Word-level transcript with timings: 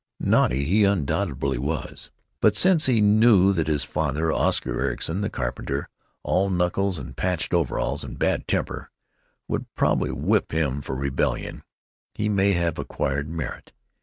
Naughty 0.19 0.63
he 0.65 0.83
undoubtedly 0.83 1.59
was. 1.59 2.09
But 2.39 2.55
since 2.55 2.87
he 2.87 3.01
knew 3.01 3.53
that 3.53 3.67
his 3.67 3.83
father, 3.83 4.31
Oscar 4.31 4.81
Ericson, 4.81 5.21
the 5.21 5.29
carpenter, 5.29 5.89
all 6.23 6.49
knuckles 6.49 6.97
and 6.97 7.15
patched 7.15 7.53
overalls 7.53 8.03
and 8.03 8.17
bad 8.17 8.47
temper, 8.47 8.89
would 9.47 9.67
probably 9.75 10.11
whip 10.11 10.53
him 10.53 10.81
for 10.81 10.95
rebellion, 10.95 11.61
he 12.15 12.29
may 12.29 12.53
have 12.53 12.79
acquired 12.79 13.29
merit. 13.29 13.73